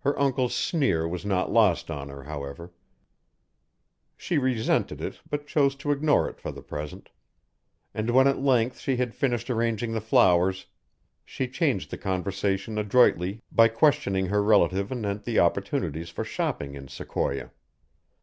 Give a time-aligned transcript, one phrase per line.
[0.00, 2.72] Her uncle's sneer was not lost on her, however;
[4.18, 7.08] she resented it but chose to ignore it for the present;
[7.94, 10.66] and when at length she had finished arranging the flowers,
[11.24, 16.86] she changed the conversation adroitly by questioning her relative anent the opportunities for shopping in
[16.88, 17.50] Sequoia.